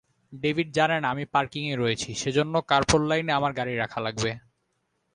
[0.33, 4.31] David জানে না আমি পার্কিংয়ে রয়েছি, সেজন্য কার্পোল লাইনে আমার গাড়ি রাখা লাগবে।